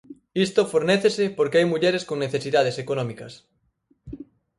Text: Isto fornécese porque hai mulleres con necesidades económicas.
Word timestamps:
Isto 0.45 0.61
fornécese 0.73 1.25
porque 1.37 1.57
hai 1.59 1.67
mulleres 1.69 2.03
con 2.09 2.17
necesidades 2.25 2.75
económicas. 2.83 3.33